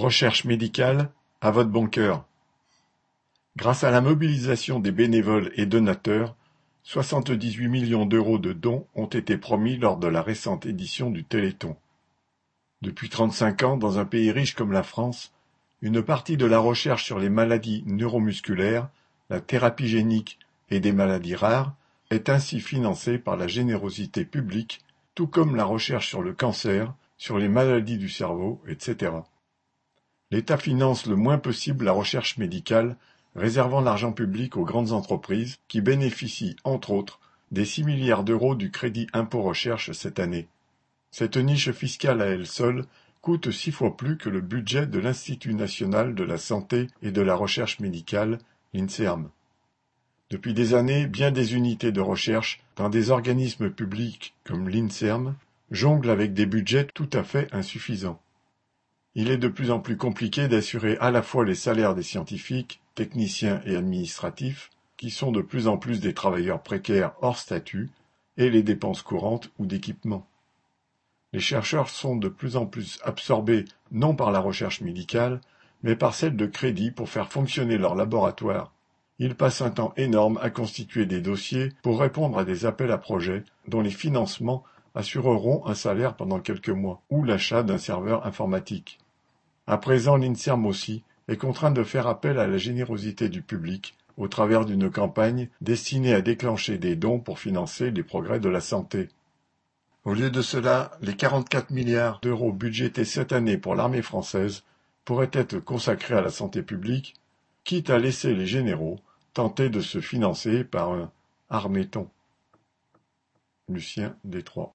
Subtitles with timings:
[0.00, 1.10] Recherche médicale,
[1.42, 2.24] à votre bon cœur.
[3.56, 6.34] Grâce à la mobilisation des bénévoles et donateurs,
[6.82, 11.76] soixante-dix-huit millions d'euros de dons ont été promis lors de la récente édition du Téléthon.
[12.80, 15.34] Depuis trente-cinq ans, dans un pays riche comme la France,
[15.82, 18.88] une partie de la recherche sur les maladies neuromusculaires,
[19.28, 20.38] la thérapie génique
[20.70, 21.74] et des maladies rares
[22.08, 24.80] est ainsi financée par la générosité publique,
[25.14, 29.12] tout comme la recherche sur le cancer, sur les maladies du cerveau, etc.
[30.32, 32.96] L'État finance le moins possible la recherche médicale,
[33.34, 37.18] réservant l'argent public aux grandes entreprises qui bénéficient, entre autres,
[37.50, 40.46] des six milliards d'euros du crédit impôt recherche cette année.
[41.10, 42.84] Cette niche fiscale à elle seule
[43.22, 47.20] coûte six fois plus que le budget de l'Institut national de la santé et de
[47.20, 48.38] la recherche médicale,
[48.72, 49.30] l'INSERM.
[50.30, 55.34] Depuis des années, bien des unités de recherche, dans des organismes publics comme l'INSERM,
[55.72, 58.20] jonglent avec des budgets tout à fait insuffisants.
[59.14, 62.80] Il est de plus en plus compliqué d'assurer à la fois les salaires des scientifiques,
[62.94, 67.90] techniciens et administratifs, qui sont de plus en plus des travailleurs précaires hors statut,
[68.36, 70.26] et les dépenses courantes ou d'équipement.
[71.32, 75.40] Les chercheurs sont de plus en plus absorbés non par la recherche médicale,
[75.82, 78.72] mais par celle de crédit pour faire fonctionner leur laboratoire.
[79.18, 82.98] Ils passent un temps énorme à constituer des dossiers pour répondre à des appels à
[82.98, 88.98] projets dont les financements assureront un salaire pendant quelques mois, ou l'achat d'un serveur informatique.
[89.66, 94.28] À présent l'INSERM aussi est contraint de faire appel à la générosité du public au
[94.28, 99.08] travers d'une campagne destinée à déclencher des dons pour financer les progrès de la santé.
[100.04, 104.64] Au lieu de cela, les 44 milliards d'euros budgétés cette année pour l'armée française
[105.04, 107.14] pourraient être consacrés à la santé publique,
[107.64, 108.98] quitte à laisser les généraux
[109.32, 111.10] tenter de se financer par un
[111.48, 112.08] arméton.
[113.68, 114.68] Lucien Détroit